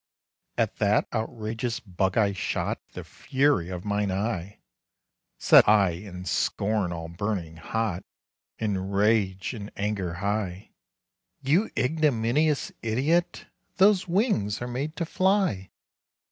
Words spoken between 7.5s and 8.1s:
hot,